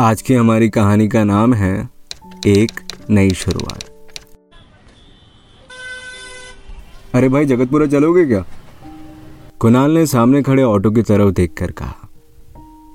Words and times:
आज 0.00 0.22
की 0.22 0.34
हमारी 0.34 0.68
कहानी 0.68 1.08
का 1.08 1.24
नाम 1.24 1.54
है 1.54 1.88
एक 2.46 2.80
नई 3.10 3.30
शुरुआत। 3.30 3.84
अरे 7.14 7.28
भाई, 7.28 7.44
जगतपुरा 7.44 7.86
चलोगे 7.86 8.26
क्या? 8.26 8.44
कुणाल 9.58 9.90
ने 9.90 10.06
सामने 10.06 10.42
खड़े 10.42 10.62
ऑटो 10.62 10.90
की 10.90 11.02
तरफ़ 11.02 11.30
देखकर 11.30 11.70
कहा। 11.70 12.08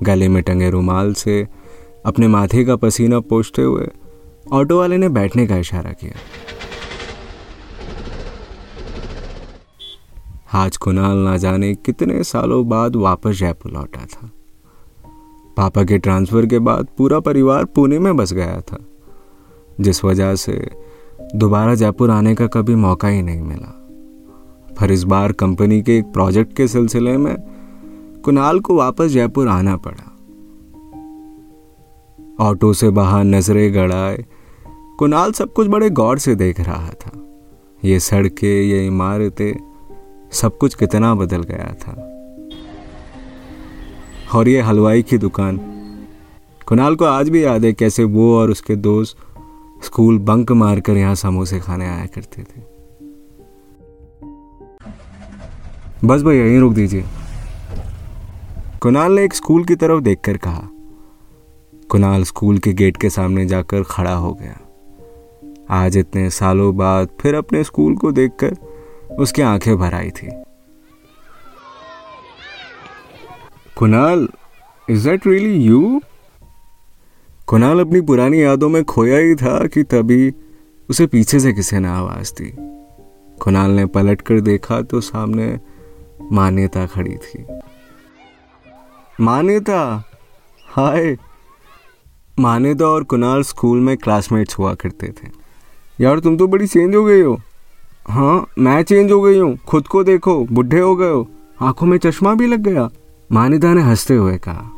गले 0.03 0.27
में 0.27 0.43
टंगे 0.43 0.69
रुमाल 0.69 1.13
से, 1.13 1.47
अपने 2.05 2.27
माथे 2.27 2.65
का 2.65 2.75
पसीना 2.75 3.19
पोछते 3.19 3.61
हुए, 3.61 3.87
ऑटो 4.51 4.77
वाले 4.77 4.97
ने 4.97 5.09
बैठने 5.09 5.47
का 5.47 5.57
इशारा 5.57 5.91
किया। 5.91 6.13
आज 10.53 10.77
कुणाल 10.77 11.17
ना 11.17 11.37
जाने 11.37 11.75
कितने 11.75 12.23
सालों 12.23 12.69
बाद 12.69 12.95
वापस 12.95 13.31
जयपुर 13.31 13.71
लौटा 13.71 14.05
था। 14.05 14.31
पापा 15.57 15.83
के 15.83 15.97
ट्रांसफ़र 15.97 16.45
के 16.45 16.59
बाद 16.59 16.87
पूरा 16.97 17.19
परिवार 17.19 17.65
पुणे 17.65 17.99
में 17.99 18.15
बस 18.17 18.33
गया 18.33 18.61
था, 18.61 18.77
जिस 19.81 20.03
वजह 20.05 20.35
से 20.35 20.69
दोबारा 21.35 21.75
जयपुर 21.75 22.11
आने 22.11 22.35
का 22.35 22.47
कभी 22.47 22.75
मौका 22.75 23.07
ही 23.07 23.21
नहीं 23.21 23.41
मिला। 23.41 23.79
पर 24.79 24.91
इस 24.91 25.03
बार 25.03 25.31
कंपनी 25.31 25.81
के 25.81 25.97
एक 25.97 26.05
प्रोजेक्ट 26.05 26.55
के 26.57 26.67
सिलसिले 26.67 27.17
में 27.17 27.35
कुणाल 28.25 28.59
को 28.59 28.75
वापस 28.75 29.07
जयपुर 29.07 29.47
आना 29.47 29.77
पड़ा। 29.77 30.09
ऑटो 32.39 32.73
से 32.73 32.89
बाहर 32.89 33.23
नज़रें 33.23 33.73
गड़ाए, 33.73 34.25
कुणाल 34.99 35.31
सब 35.31 35.53
कुछ 35.53 35.67
बड़े 35.67 35.89
गौर 35.89 36.17
से 36.17 36.35
देख 36.35 36.59
रहा 36.59 36.89
था। 36.89 37.11
ये 37.85 37.99
सड़कें, 37.99 38.63
ये 38.63 38.85
इमारतें, 38.87 39.53
सब 40.31 40.57
कुछ 40.57 40.75
कितना 40.75 41.15
बदल 41.15 41.43
गया 41.43 41.73
था। 41.73 42.12
और 44.35 44.47
ये 44.47 44.61
हलवाई 44.61 45.03
की 45.03 45.17
दुकान। 45.17 45.57
कुणाल 46.65 46.95
को 46.95 47.05
आज 47.05 47.29
भी 47.29 47.43
याद 47.43 47.65
है 47.65 47.73
कैसे 47.73 48.03
वो 48.03 48.37
और 48.37 48.51
उसके 48.51 48.75
दोस्त 48.75 49.17
स्कूल 49.83 50.19
बंक 50.19 50.51
मारकर 50.51 50.93
यहाँ 50.93 51.15
समोसे 51.15 51.59
खाने 51.59 51.87
आया 51.87 52.05
करते 52.05 52.41
थे। 52.41 52.73
बस 56.07 56.21
भाई, 56.21 56.37
यहीं 56.37 56.59
रोक 56.59 56.73
दीजिए। 56.73 57.03
कुणाल 58.81 59.11
ने 59.11 59.23
एक 59.23 59.33
स्कूल 59.33 59.65
की 59.65 59.75
तरफ़ 59.75 60.01
देखकर 60.01 60.37
कहा। 60.37 60.67
कुणाल 61.89 62.23
स्कूल 62.23 62.57
के 62.57 62.73
गेट 62.73 62.97
के 62.97 63.09
सामने 63.09 63.45
जाकर 63.45 63.83
खड़ा 63.83 64.15
हो 64.15 64.33
गया। 64.33 64.59
आज 65.69 65.97
इतने 65.97 66.29
सालों 66.29 66.77
बाद 66.77 67.09
फिर 67.19 67.35
अपने 67.35 67.63
स्कूल 67.63 67.95
को 67.95 68.11
देखकर 68.11 68.55
उसकी 69.19 69.41
आँखें 69.41 69.77
भर 69.77 69.93
आई 69.93 70.09
थी। 70.09 70.29
Kunal 73.83 74.27
is 74.89 75.09
that 75.09 75.27
really 75.27 75.53
you 75.53 76.01
Kunal 77.47 77.79
अपनी 77.79 78.01
पुरानी 78.01 78.43
यादों 78.43 78.69
में 78.69 78.85
खोया 78.85 79.17
ही 79.17 79.35
था 79.35 79.67
कि 79.67 79.83
तभी 79.83 80.33
उसे 80.89 81.07
पीछे 81.07 81.39
से 81.39 81.53
किसी 81.53 81.79
ने 81.79 81.87
आवाज़ 81.87 82.33
दी। 82.33 82.53
कुणाल 83.39 83.71
ने 83.71 83.85
पलट 83.85 84.21
कर 84.21 84.39
देखा 84.39 84.81
तो 84.81 85.01
सामने 85.01 85.59
मान्यता 86.31 86.85
खड़ी 86.85 87.15
थी। 87.15 87.45
मान्यता? 89.21 90.03
हाय! 90.67 91.17
मान्यता 92.39 92.85
और 92.85 93.03
कुणाल 93.03 93.43
स्कूल 93.43 93.79
में 93.79 93.97
क्लासमेट्स 93.97 94.57
हुआ 94.57 94.73
करते 94.73 95.07
थे। 95.07 95.27
यार, 96.01 96.19
तुम 96.19 96.37
तो 96.37 96.47
बड़ी 96.47 96.67
चेंज 96.67 96.95
हो 96.95 97.05
गई 97.05 97.21
हो। 97.21 97.41
हाँ 98.07 98.47
मैं 98.59 98.83
चेंज 98.83 99.11
हो 99.11 99.21
गई 99.21 99.39
हूँ। 99.39 99.57
खुद 99.57 99.87
को 99.87 100.03
देखो, 100.03 100.45
बुढ़े 100.45 100.79
हो 100.79 100.95
गए 100.95 101.11
हो। 101.11 101.27
आँखों 101.61 101.87
में 101.87 101.97
चश्मा 101.97 102.33
भी 102.33 102.47
लग 102.47 102.59
गया। 102.59 102.89
मानिता 103.33 103.73
ने 103.73 103.81
हँसते 103.81 104.15
हुए 104.15 104.37
कहा 104.37 104.71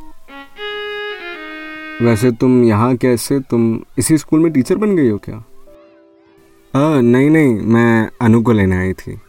वैसे 2.02 2.32
तुम 2.32 2.64
यहाँ 2.64 2.96
कैसे? 2.96 3.40
तुम 3.40 3.80
इसी 3.98 4.18
स्कूल 4.18 4.40
में 4.40 4.52
टीचर 4.52 4.76
बन 4.76 4.96
गई 4.96 5.08
हो 5.08 5.18
क्या? 5.18 5.36
आ, 5.36 7.00
नहीं 7.00 7.30
नहीं 7.30 7.60
मैं 7.60 8.10
अनु 8.20 8.42
को 8.42 8.52
लेने 8.52 8.76
आई 8.76 8.92
थी। 8.92 9.20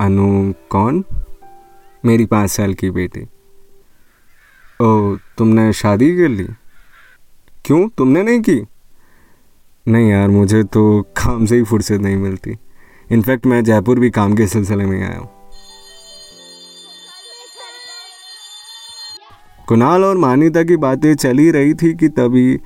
अनु 0.00 0.52
कौन? 0.70 1.04
मेरी 2.04 2.26
पाँच 2.26 2.50
साल 2.50 2.74
की 2.74 2.90
बेटी। 2.90 3.20
ओ 4.80 5.16
तुमने 5.38 5.72
शादी 5.72 6.16
कर 6.16 6.28
ली? 6.28 6.46
क्यों? 7.64 7.88
तुमने 7.88 8.22
नहीं 8.22 8.40
की? 8.40 8.66
नहीं 9.88 10.10
यार 10.10 10.28
मुझे 10.28 10.64
तो 10.64 11.02
काम 11.02 11.46
से 11.46 11.56
ही 11.56 11.62
फुर्सत 11.62 12.00
नहीं 12.00 12.16
मिलती। 12.16 12.56
इनफैक्ट 13.12 13.46
मैं 13.46 13.64
जयपुर 13.64 13.98
भी 13.98 14.10
काम 14.10 14.34
के 14.34 14.46
सिलसिले 14.46 14.84
में 14.84 15.08
आया 15.08 15.18
हूँ। 15.18 15.39
कुणाल 19.70 20.04
और 20.04 20.16
मान्यता 20.16 20.62
की 20.62 20.76
बातें 20.76 21.14
चली 21.14 21.50
रही 21.50 21.74
थी 21.74 21.94
कि 21.94 22.08
तभी 22.08 22.60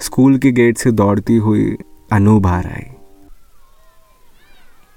स्कूल 0.00 0.38
के 0.38 0.50
गेट 0.50 0.78
से 0.78 0.90
दौड़ती 0.90 1.36
हुई 1.36 1.76
अनु 2.12 2.40
बाहर 2.40 2.66
आई। 2.66 2.84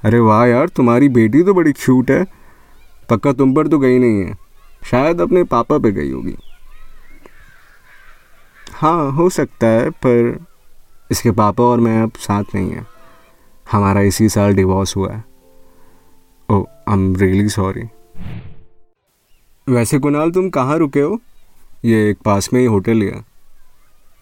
अरे 0.04 0.20
वाह 0.20 0.46
यार, 0.46 0.68
तुम्हारी 0.68 1.10
बेटी 1.10 1.44
तो 1.44 1.54
बड़ी 1.54 1.72
क्यूट 1.72 2.12
है। 2.12 2.24
पक्का 3.10 3.34
तुम 3.34 3.54
पर 3.54 3.68
तो 3.68 3.80
गई 3.80 3.98
नहीं 4.00 4.24
है। 4.24 4.38
शायद 4.86 5.22
अपने 5.22 5.44
पापा 5.44 5.78
पे 5.78 5.92
गई 5.92 6.12
होगी। 6.12 6.36
हाँ 8.74 9.12
हो 9.12 9.30
सकता 9.30 9.68
है, 9.68 9.90
पर 9.90 10.46
इसके 11.12 11.32
पापा 11.32 11.64
और 11.64 11.80
मैं 11.80 12.02
अब 12.04 12.12
साथ 12.12 12.44
नहीं 12.56 12.72
हैं। 12.72 12.88
हमारा 13.72 14.02
इसी 14.02 14.30
साल 14.30 14.54
डिवोर्स 14.54 14.96
हुआ 14.96 15.12
है। 15.14 15.24
Oh 16.50 16.64
I 16.90 16.94
am 16.94 17.16
really 17.16 17.50
sorry 17.50 17.84
वैसे 19.68 20.00
कुणाल, 20.00 20.32
तुम 20.32 20.50
कहाँ 20.50 20.78
रुके 20.78 21.02
हो? 21.02 21.20
ये 21.86 22.10
एक 22.10 22.18
पास 22.18 22.50
में 22.54 22.60
ही 22.60 22.66
होटल 22.66 23.02
है। 23.04 23.24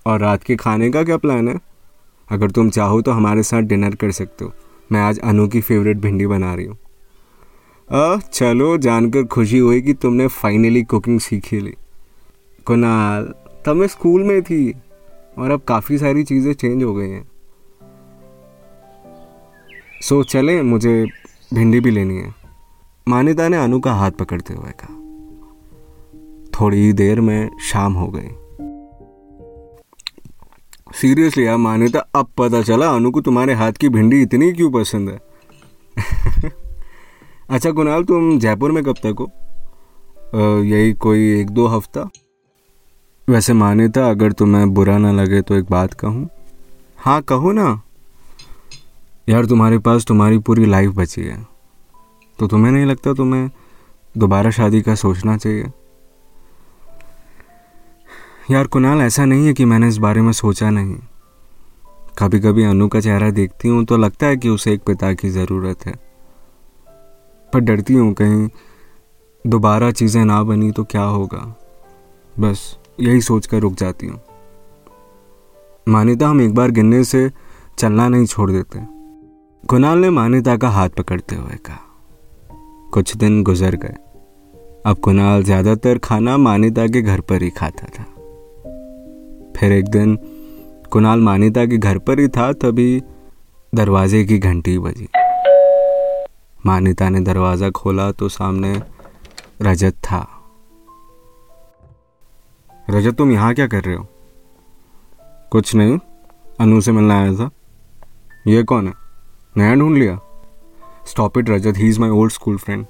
और 0.06 0.20
रात 0.20 0.44
के 0.44 0.56
खाने 0.56 0.90
का 0.92 1.03
क्या 1.03 1.18
प्लान 1.18 1.47
है? 1.47 1.56
अगर 2.30 2.52
तुम 2.52 2.70
चाहो 2.70 3.02
तो 3.02 3.12
हमारे 3.12 3.44
साथ 3.44 3.62
डिनर 3.62 3.96
कर 3.96 4.12
सकते 4.12 4.46
हो। 4.46 4.52
मैं 4.92 5.02
आज 5.02 5.20
अनु 5.20 5.47
की 5.47 5.62
फेवरेट 5.62 5.97
भिंडी 5.97 6.28
बना 6.28 6.53
रही 6.56 6.66
हूँ। 6.66 6.78
चलो, 8.34 8.78
जानकर 8.78 9.24
खुशी 9.24 9.58
हुई 9.58 9.81
कि 9.81 9.94
तुमने 9.94 10.28
फाइनली 10.28 10.84
कुकिंग 10.84 11.20
सीखी 11.20 11.59
ली। 11.59 11.74
कुणाल, 12.66 13.34
तब 13.66 13.76
मैं 13.76 13.88
स्कूल 13.88 14.24
में 14.24 14.41
थी 14.44 14.74
और 15.38 15.52
अब 15.52 15.62
काफ़ी 15.62 15.97
सारी 15.97 16.24
चीज़ें 16.24 16.53
चेंज 16.53 16.84
हो 16.84 16.94
गई 16.94 17.09
हैं। 17.09 17.28
सो 20.02 20.22
चले, 20.24 20.62
मुझे 20.62 21.06
भिंडी 21.53 21.80
भी 21.80 21.91
लेनी 21.91 22.18
है। 22.18 22.34
मान्यता 23.08 23.47
ने 23.47 23.58
अनु 23.58 23.80
का 23.80 23.94
हाथ 23.94 24.12
पकड़ते 24.12 24.53
हुए 24.53 24.72
कहा। 24.72 24.98
थोड़ी 26.62 26.94
देर 26.94 27.22
में 27.22 27.50
शाम 27.59 27.94
हो 27.94 28.08
गई। 28.16 28.28
सीरियसली 30.94 31.46
यार, 31.46 31.58
मान्यता, 31.58 32.00
अब 32.00 32.28
पता 32.38 32.62
चला, 32.62 32.88
अनु 32.88 33.12
को 33.12 33.22
तुम्हारे 33.22 33.53
हाथ 33.53 33.72
की 33.72 33.90
भिंडी 33.90 34.22
इतनी 34.22 34.52
क्यों 34.52 34.72
पसंद 34.72 35.09
है? 35.09 35.20
अच्छा 37.50 37.72
कुणाल, 37.72 38.03
तुम 38.03 38.40
जयपुर 38.40 38.72
में 38.72 38.84
कब 38.84 38.96
तक 39.06 39.16
हो? 39.20 40.64
यही 40.64 40.94
कोई 40.94 41.40
एक 41.40 41.50
दो 41.50 41.68
हफ़्ता? 41.68 42.09
वैसे 43.30 43.53
मान्यता, 43.53 44.09
अगर 44.09 44.31
तुम्हें 44.31 44.74
बुरा 44.74 44.97
ना 44.97 45.12
लगे 45.12 45.41
तो 45.41 45.56
एक 45.56 45.66
बात 45.70 45.94
कहूँ। 45.94 46.30
हाँ 46.97 47.22
कहो 47.22 47.52
ना। 47.52 47.81
यार, 49.30 49.46
तुम्हारे 49.46 49.78
पास 49.78 50.06
तुम्हारी 50.06 50.40
पूरी 50.40 50.66
लाइफ 50.66 50.91
बची 50.91 51.22
है। 51.22 51.47
तो 52.40 52.47
तुम्हें 52.47 52.72
नहीं 52.72 52.86
लगता 52.86 53.14
तुम्हें 53.14 53.50
दोबारा 54.18 54.52
शादी 54.52 54.81
का 54.81 54.96
सोचना 54.96 55.38
चाहिए? 55.38 55.66
यार 58.49 58.67
कुणाल, 58.67 59.01
ऐसा 59.01 59.25
नहीं 59.25 59.45
है 59.47 59.53
कि 59.53 59.65
मैंने 59.65 59.87
इस 59.87 59.97
बारे 59.97 60.21
में 60.21 60.31
सोचा 60.31 60.69
नहीं। 60.69 60.95
कभी 62.19 62.39
कभी 62.39 62.63
अनु 62.63 62.87
का 62.87 62.99
चेहरा 62.99 63.29
देखती 63.29 63.67
हूँ 63.67 63.83
तो 63.85 63.97
लगता 63.97 64.27
है 64.27 64.37
कि 64.37 64.49
उसे 64.49 64.73
एक 64.73 64.81
पिता 64.83 65.13
की 65.13 65.29
ज़रूरत 65.29 65.85
है। 65.85 65.93
पर 67.53 67.59
डरती 67.59 67.93
हूँ 67.93 68.13
कहीं 68.13 68.47
दोबारा 69.45 69.91
चीज़ें 69.91 70.23
ना 70.25 70.41
बनी 70.43 70.71
तो 70.71 70.83
क्या 70.83 71.03
होगा। 71.03 71.55
बस 72.39 72.77
यही 72.99 73.21
सोच 73.21 73.47
कर 73.47 73.59
रुक 73.59 73.73
जाती 73.73 74.07
हूँ। 74.07 74.19
मान्यता 75.90 76.28
हम 76.28 76.41
एक 76.41 76.53
बार 76.55 76.72
गिनने 76.72 77.03
से 77.03 77.29
चलना 77.79 78.07
नहीं 78.09 78.25
छोड़ 78.25 78.52
देते। 78.52 78.79
कुणाल 79.63 79.97
ने 79.97 80.09
मान्यता 80.09 80.57
का 80.57 80.69
हाथ 80.69 80.90
पकड़ते 80.90 81.35
हुए 81.35 81.57
कहा। 81.66 81.79
कुछ 82.93 83.16
दिन 83.17 83.43
गुजर 83.43 83.75
गए। 83.75 83.95
अब 84.85 84.97
कुणाल 84.97 85.43
ज़्यादातर 85.43 85.97
खाना 85.97 86.37
मान्यता 86.37 86.87
के 86.87 87.02
घर 87.02 87.22
पर 87.22 87.43
ही 87.43 87.49
खाता 87.49 87.87
था। 87.87 88.05
फिर 89.59 89.72
एक 89.72 89.88
दिन 89.88 90.17
कुणाल 90.91 91.20
मान्यता 91.20 91.66
के 91.66 91.78
घर 91.78 91.97
पर 91.97 92.20
ही 92.20 92.28
था, 92.28 92.52
तभी 92.53 93.02
दरवाजे 93.76 94.23
की 94.26 94.38
घंटी 94.40 94.78
बजी। 94.79 95.08
मान्यता 96.66 97.09
ने 97.09 97.20
दरवाज़ा 97.20 97.70
खोला 97.70 98.11
तो 98.11 98.29
सामने 98.29 98.82
रजत 99.61 99.94
था। 99.94 100.28
रजत, 102.90 103.16
तुम 103.16 103.32
यहाँ 103.32 103.53
क्या 103.53 103.67
कर 103.67 103.84
रहे 103.84 103.96
हो? 103.96 104.08
कुछ 105.52 105.76
नहीं, 105.76 106.00
अनु 106.59 106.82
से 106.82 106.91
मिलने 106.91 107.14
आया 107.14 107.34
था। 107.34 107.50
ये 108.47 108.64
कौन 108.64 108.88
है? 108.88 108.94
नया 109.58 109.76
ढूंढ 109.76 109.97
लिया? 109.97 110.20
Stop 111.08 111.38
it 111.38 111.50
Rajat 111.50 111.78
he 111.78 111.88
is 111.88 112.00
my 112.00 112.09
old 112.09 112.32
school 112.32 112.58
friend 112.58 112.85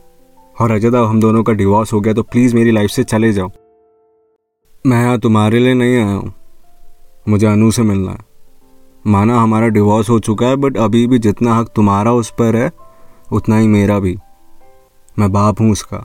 और 0.62 0.72
रजत, 0.72 0.94
अब 0.94 1.06
हम 1.06 1.22
दोनों 1.22 1.44
का 1.44 1.54
डिवोर्स 1.54 1.94
हो 1.94 2.02
गया 2.02 2.14
तो 2.14 2.24
प्लीज़ 2.24 2.56
मेरी 2.56 2.72
लाइफ 2.72 2.90
से 2.90 3.04
चले 3.04 3.34
जाओ। 3.34 3.52
मैं 4.86 5.02
यहाँ 5.02 5.20
तुम्हारे 5.20 5.60
लिए 5.60 5.74
नहीं 5.74 5.96
आया 5.96 6.12
हूँ। 6.12 6.34
मुझे 7.28 7.48
अनु 7.48 7.72
से 7.72 7.84
मिलना 7.84 8.12
है। 8.12 8.18
माना 9.08 9.42
हमारा 9.42 9.68
डिवोर्स 9.68 10.10
हो 10.10 10.20
चुका 10.20 10.48
है 10.48 10.56
बट 10.56 10.78
अभी 10.78 11.08
भी 11.08 11.20
जितना 11.20 11.56
हक 11.56 11.70
तुम्हारा 11.76 12.14
उस 12.14 12.30
पर 12.30 12.56
है, 12.56 12.72
उतना 13.32 13.58
ही 13.58 13.68
मेरा 13.68 14.00
भी। 14.00 14.18
मैं 15.20 15.32
बाप 15.32 15.62
हूँ 15.62 15.72
उसका। 15.72 15.98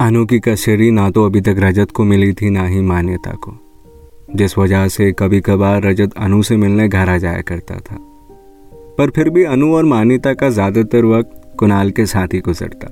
अनु 0.00 0.26
की 0.26 0.38
कचेरी 0.38 0.90
ना 0.90 1.10
तो 1.10 1.26
अभी 1.26 1.40
तक 1.40 1.56
रजत 1.58 1.90
को 1.90 2.04
मिली 2.04 2.32
थी, 2.32 2.50
ना 2.50 2.66
ही 2.66 2.80
मान्यता 2.80 3.30
को। 3.30 3.58
जिस 4.34 4.58
वजह 4.58 4.88
से 4.88 5.12
कभी 5.12 5.40
कभार 5.40 5.82
रजत 5.82 6.12
अनु 6.16 6.42
से 6.42 6.56
मिलने 6.56 6.88
घर 6.88 7.08
आ 7.08 7.18
जाया 7.18 7.40
करता 7.40 7.74
था। 7.74 7.96
पर 8.98 9.10
फिर 9.10 9.30
भी 9.30 9.44
अनु 9.44 9.74
और 9.74 9.84
मान्यता 9.84 10.34
का 10.34 10.48
ज़्यादातर 10.48 11.04
वक्त 11.04 11.56
कुणाल 11.58 11.90
के 11.90 12.06
साथ 12.06 12.28
ही 12.34 12.40
गुजरता। 12.40 12.86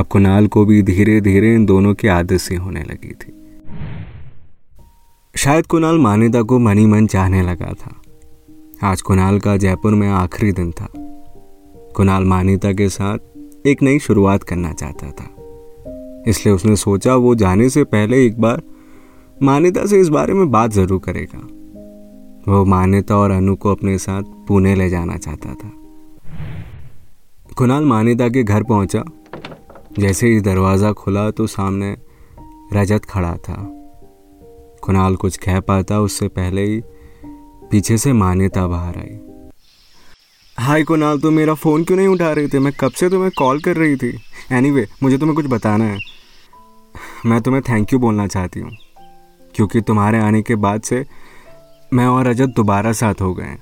अब 0.00 0.06
कुणाल 0.06 0.46
को 0.46 0.64
भी 0.64 0.82
धीरे 0.82 1.20
धीरे 1.20 1.54
इन 1.54 1.66
दोनों 1.66 1.94
की 1.94 2.08
आदत 2.08 2.36
सी 2.36 2.54
होने 2.54 2.80
लगी 2.80 3.12
थी। 3.12 3.32
शायद 5.38 5.66
कुणाल 5.66 5.98
मान्यता 5.98 6.42
को 6.42 6.58
मनी 6.58 6.86
मन 6.86 7.06
चाहने 7.06 7.42
लगा 7.42 7.72
था। 7.72 7.90
आज 8.88 9.02
कुणाल 9.02 9.38
का 9.40 9.56
जयपुर 9.56 9.94
में 9.94 10.08
आखिरी 10.08 10.52
दिन 10.52 10.72
था। 10.72 10.88
कुणाल 11.96 12.24
मान्यता 12.24 12.72
के 12.72 12.88
साथ 12.88 13.66
एक 13.66 13.82
नई 13.82 13.98
शुरुआत 13.98 14.42
करना 14.42 14.72
चाहता 14.72 15.10
था। 15.10 15.26
इसलिए 16.30 16.54
उसने 16.54 16.76
सोचा 16.76 17.14
वो 17.14 17.34
जाने 17.34 17.70
से 17.70 17.84
पहले 17.84 18.26
एक 18.26 18.40
बार 18.40 18.62
मान्यता 19.42 19.86
से 19.86 20.00
इस 20.00 20.08
बारे 20.08 20.34
में 20.34 20.50
बात 20.50 20.70
ज़रूर 20.70 21.00
करेगा। 21.04 21.38
वो 22.52 22.64
मान्यता 22.64 23.16
और 23.16 23.30
अनु 23.30 23.56
को 23.56 23.70
अपने 23.70 23.98
साथ 23.98 24.22
पुणे 24.22 24.74
ले 24.74 24.90
जाना 24.90 25.16
चाहता 25.16 25.54
था। 25.54 25.72
कुणाल 27.58 27.84
मान्यता 27.84 28.28
के 28.28 28.42
घर 28.42 28.62
पहुँचा। 28.62 29.04
जैसे 29.98 30.28
ही 30.28 30.40
दरवाज़ा 30.40 30.92
खुला 30.92 31.30
तो 31.30 31.46
सामने 31.46 31.96
रजत 32.72 33.04
खड़ा 33.04 33.36
था। 33.36 33.77
कुणाल 34.88 35.16
कुछ 35.16 35.36
कह 35.36 35.60
पाता 35.60 36.00
उससे 36.00 36.28
पहले 36.28 36.64
ही 36.64 36.82
पीछे 37.70 37.98
से 37.98 38.12
मान्यता 38.12 38.66
बाहर 38.66 38.98
आई। 38.98 39.18
हाय 40.58 40.82
कुणाल 40.82 41.20
तुम 41.20 41.34
मेरा 41.34 41.54
फ़ोन 41.54 41.84
क्यों 41.84 41.98
नहीं 41.98 42.08
उठा 42.08 42.32
रहे 42.32 42.48
थे? 42.48 42.58
मैं 42.58 42.72
कब 42.80 42.90
से 42.90 43.10
तुम्हें 43.10 43.30
कॉल 43.38 43.60
कर 43.60 43.76
रही 43.76 43.96
थी? 43.96 44.18
एनीवे 44.52 44.80
anyway, 44.80 45.02
मुझे 45.02 45.18
तुम्हें 45.18 45.36
कुछ 45.36 45.46
बताना 45.46 45.84
है। 45.84 45.98
मैं 47.26 47.40
तुम्हें 47.40 47.62
थैंक 47.68 47.92
यू 47.92 47.98
बोलना 47.98 48.26
चाहती 48.26 48.60
हूँ 48.60 48.70
क्योंकि 49.54 49.80
तुम्हारे 49.80 50.18
आने 50.18 50.42
के 50.42 50.54
बाद 50.54 50.82
से 50.82 51.06
मैं 51.92 52.06
और 52.06 52.26
रजत 52.26 52.48
दोबारा 52.48 52.92
साथ 52.92 53.14
हो 53.20 53.34
गए 53.34 53.56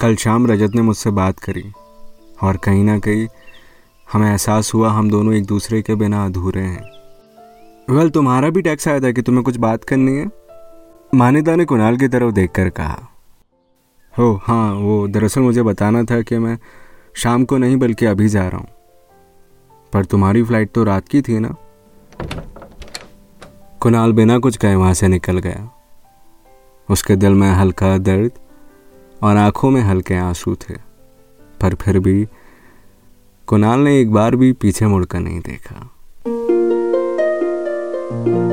कल 0.00 0.16
शाम 0.16 0.46
रजत 0.46 0.74
ने 0.74 0.82
मुझसे 0.82 1.10
बात 1.10 1.38
करी 1.38 1.72
और 2.42 2.56
कहीं 2.56 2.84
ना 2.84 2.98
कहीं 2.98 3.28
हमें 4.12 4.30
एहसास 4.30 4.74
हुआ 4.74 4.90
हम 4.90 5.10
दोनों 5.10 5.34
एक 5.34 5.46
दूसरे 5.46 5.82
के 5.82 5.94
बिना 5.94 6.26
अधूरे 6.26 6.60
हैं। 6.60 6.97
वेल 7.90 7.98
well, 7.98 8.14
तुम्हारा 8.14 8.50
भी 8.50 8.62
टैक्स 8.62 8.88
आया 8.88 9.00
था 9.00 9.10
कि 9.10 9.22
तुम्हें 9.22 9.44
कुछ 9.44 9.56
बात 9.56 9.84
करनी 9.84 10.16
है? 10.16 10.30
मान्यता 11.14 11.56
ने 11.56 11.64
कुणाल 11.64 11.96
की 11.96 12.08
तरफ़ 12.08 12.32
देखकर 12.32 12.70
कहा। 12.70 13.08
हो 14.18 14.40
हाँ 14.42 14.74
वो 14.74 15.08
दरअसल 15.08 15.40
मुझे 15.40 15.62
बताना 15.62 16.02
था 16.02 16.22
कि 16.22 16.38
मैं 16.38 16.58
शाम 17.16 17.44
को 17.44 17.58
नहीं 17.58 17.76
बल्कि 17.76 18.06
अभी 18.06 18.28
जा 18.28 18.48
रहा 18.48 18.58
हूँ। 18.58 18.66
पर 19.92 20.04
तुम्हारी 20.04 20.42
फ़्लाइट 20.42 20.72
तो 20.72 20.84
रात 20.84 21.08
की 21.08 21.22
थी 21.22 21.38
ना? 21.38 21.54
कुणाल 23.80 24.12
बिना 24.12 24.38
कुछ 24.38 24.56
कहे 24.56 24.74
वहाँ 24.74 24.94
से 24.94 25.08
निकल 25.08 25.38
गया। 25.38 25.70
उसके 26.90 27.16
दिल 27.16 27.32
में 27.32 27.50
हल्का 27.50 27.98
दर्द 27.98 28.30
और 29.22 29.36
आँखों 29.36 29.70
में 29.70 29.80
हल्के 29.80 30.14
आँसू 30.14 30.54
थे। 30.54 30.74
पर 31.60 31.74
फिर 31.74 31.98
भी 31.98 32.28
कुणाल 33.46 33.80
ने 33.80 34.00
एक 34.00 34.12
बार 34.12 34.36
भी 34.36 34.52
पीछे 34.52 34.86
मुड़कर 34.86 35.18
नहीं 35.18 35.40
देखा। 35.40 35.90
Thank 38.08 38.26
you. 38.26 38.47